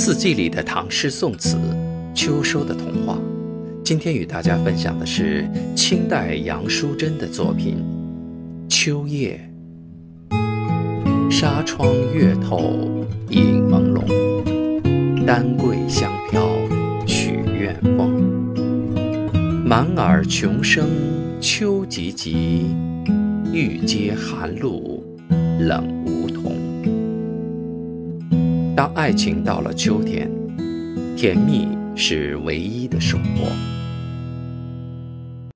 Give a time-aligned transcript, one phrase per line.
[0.00, 1.58] 四季里的唐诗宋词，
[2.14, 3.18] 秋收的童话。
[3.82, 7.78] 今天与大家分享的是清代杨淑珍的作品
[8.72, 9.40] 《秋夜》。
[11.28, 12.88] 纱窗月透
[13.30, 16.48] 影朦胧，丹桂香飘
[17.04, 18.22] 曲院风。
[19.66, 20.86] 满耳琼声
[21.40, 22.66] 秋急急，
[23.52, 25.02] 玉阶寒露
[25.58, 26.17] 冷无。
[28.78, 30.30] 当爱情到了秋天，
[31.16, 33.77] 甜蜜是唯一的收获。